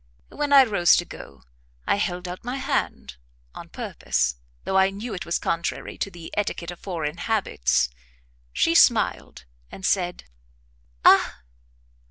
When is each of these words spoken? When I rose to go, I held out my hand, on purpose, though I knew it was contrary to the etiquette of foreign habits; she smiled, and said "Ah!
When 0.29 0.51
I 0.51 0.63
rose 0.63 0.95
to 0.95 1.05
go, 1.05 1.43
I 1.85 1.97
held 1.97 2.27
out 2.27 2.43
my 2.43 2.55
hand, 2.55 3.17
on 3.53 3.69
purpose, 3.69 4.37
though 4.63 4.75
I 4.75 4.89
knew 4.89 5.13
it 5.13 5.27
was 5.27 5.37
contrary 5.37 5.95
to 5.99 6.09
the 6.09 6.31
etiquette 6.35 6.71
of 6.71 6.79
foreign 6.79 7.17
habits; 7.17 7.87
she 8.51 8.73
smiled, 8.73 9.45
and 9.71 9.85
said 9.85 10.23
"Ah! 11.05 11.41